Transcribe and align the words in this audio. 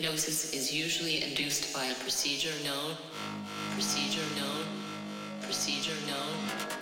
hypnosis 0.00 0.54
is 0.54 0.72
usually 0.72 1.22
induced 1.22 1.74
by 1.74 1.84
a 1.84 1.94
procedure 1.96 2.56
known, 2.64 2.96
procedure 3.74 4.24
known, 4.40 4.64
procedure 5.42 5.92
known, 6.06 6.79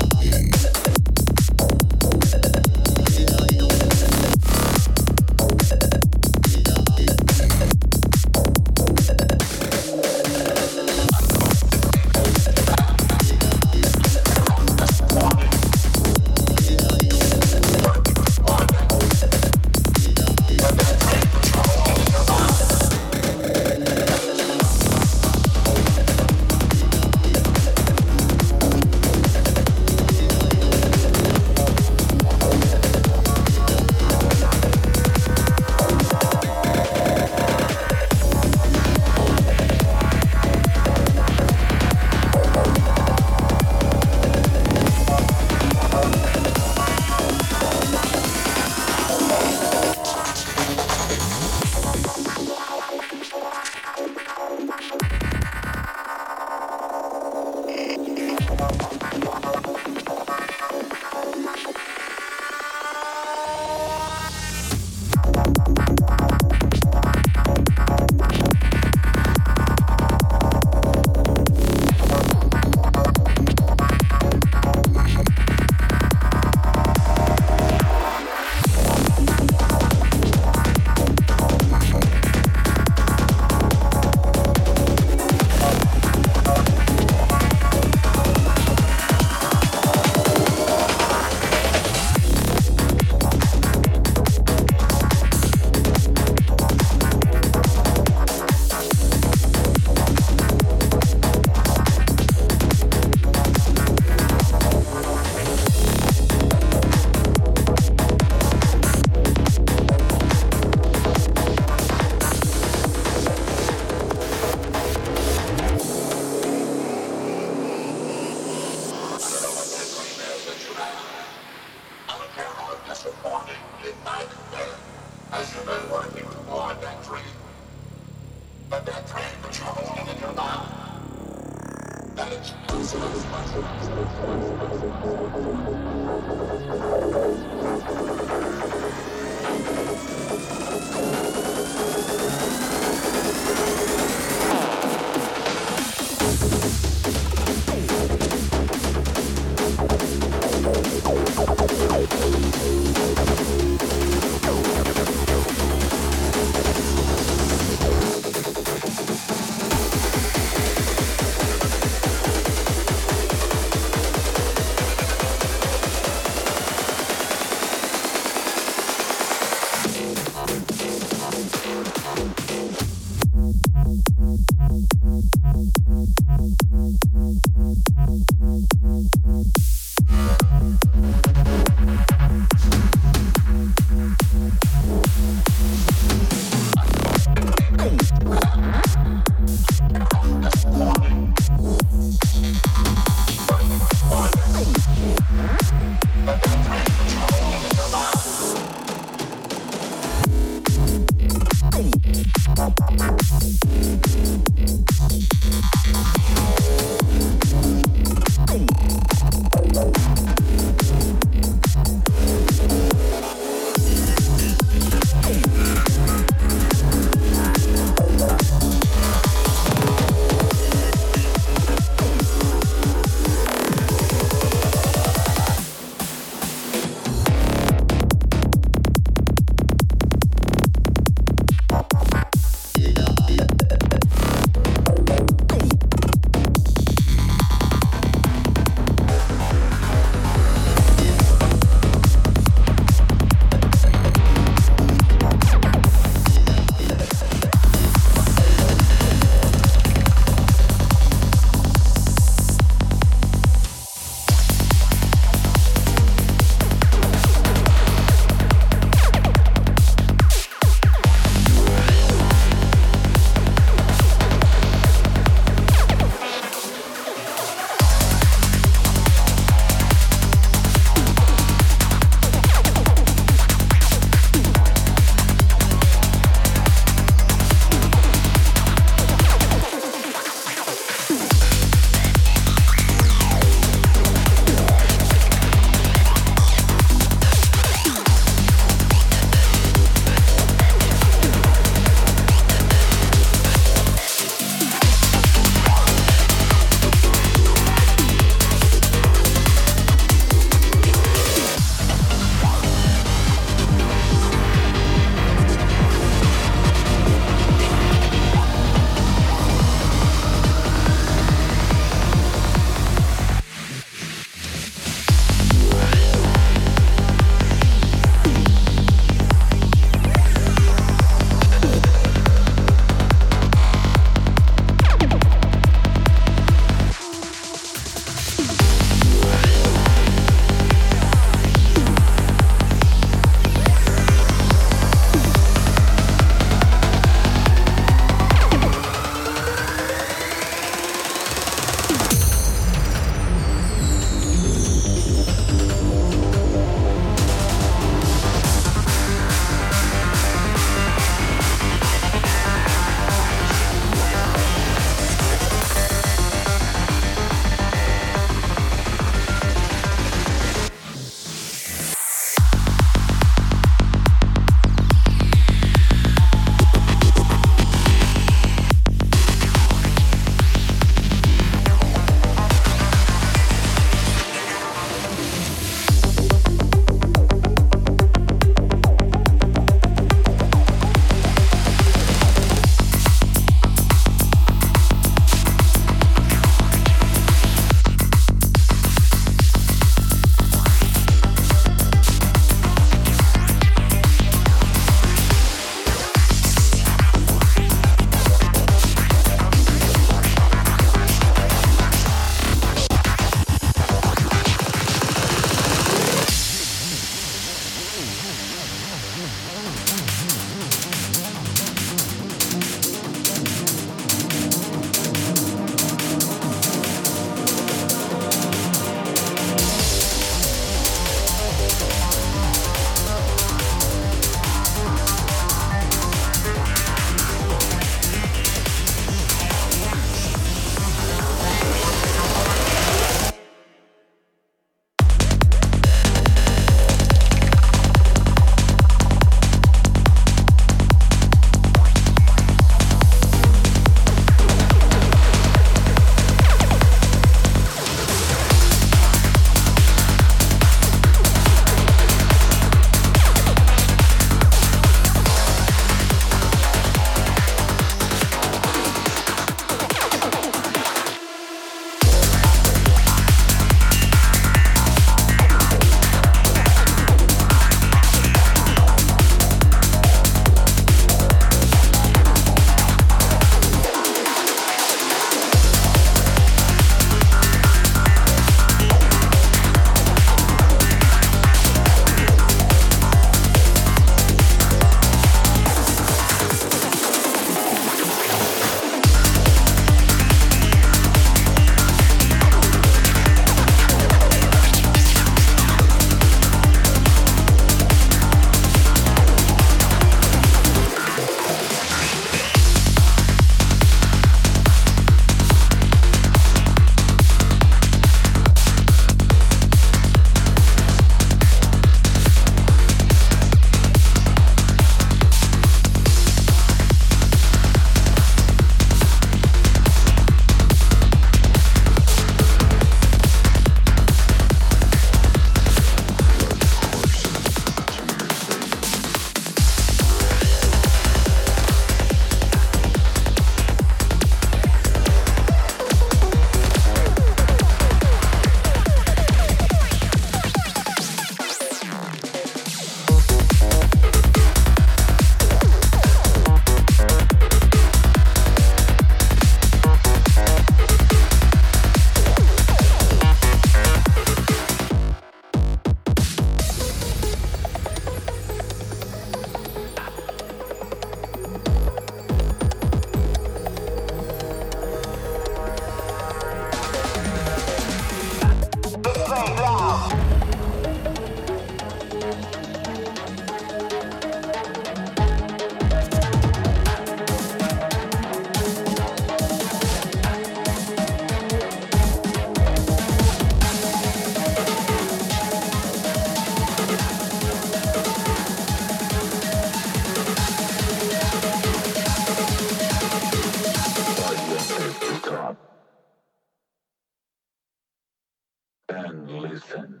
and 598.88 599.30
listen. 599.30 600.00